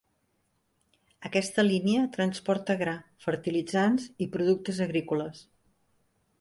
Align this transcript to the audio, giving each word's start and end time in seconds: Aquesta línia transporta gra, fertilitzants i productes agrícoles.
Aquesta 1.29 1.65
línia 1.67 2.07
transporta 2.15 2.77
gra, 2.81 2.97
fertilitzants 3.27 4.11
i 4.27 4.29
productes 4.39 4.85
agrícoles. 4.91 5.49